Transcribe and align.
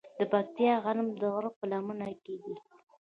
د 0.17 0.21
پکتیا 0.31 0.73
غنم 0.83 1.07
د 1.19 1.21
غره 1.33 1.51
په 1.57 1.63
لمن 1.71 1.99
کې 2.23 2.35
دي. 2.43 2.55